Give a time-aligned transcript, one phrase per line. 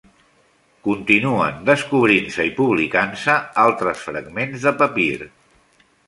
[0.85, 5.19] Continuen descobrint-se i publicant-se altres fragments de papir.